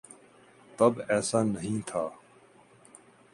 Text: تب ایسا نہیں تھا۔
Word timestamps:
تب 0.77 0.93
ایسا 1.09 1.43
نہیں 1.43 1.87
تھا۔ 1.87 2.07